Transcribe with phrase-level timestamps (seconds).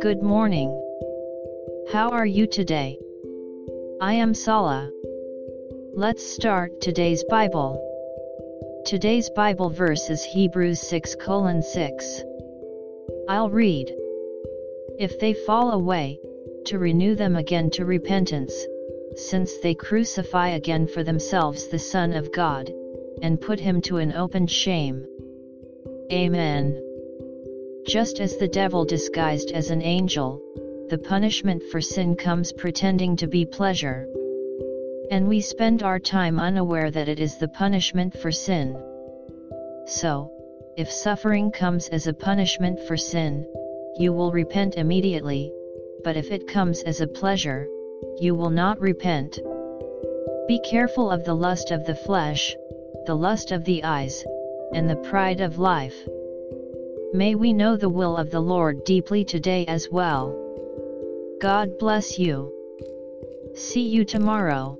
[0.00, 0.70] Good morning.
[1.92, 2.98] How are you today?
[4.00, 4.90] I am Sala.
[5.92, 7.78] Let's start today's Bible.
[8.86, 12.22] Today's Bible verse is Hebrews 6 colon 6.
[13.28, 13.94] I'll read.
[14.98, 16.20] If they fall away,
[16.66, 18.66] to renew them again to repentance,
[19.16, 22.72] since they crucify again for themselves the Son of God,
[23.20, 25.06] and put him to an open shame.
[26.12, 26.80] Amen.
[27.86, 30.40] Just as the devil disguised as an angel,
[30.90, 34.06] the punishment for sin comes pretending to be pleasure.
[35.10, 38.76] And we spend our time unaware that it is the punishment for sin.
[39.86, 40.30] So,
[40.76, 43.46] if suffering comes as a punishment for sin,
[43.98, 45.52] you will repent immediately,
[46.02, 47.66] but if it comes as a pleasure,
[48.18, 49.38] you will not repent.
[50.48, 52.54] Be careful of the lust of the flesh,
[53.06, 54.24] the lust of the eyes,
[54.72, 55.96] and the pride of life.
[57.12, 60.40] May we know the will of the Lord deeply today as well.
[61.40, 62.52] God bless you.
[63.54, 64.78] See you tomorrow.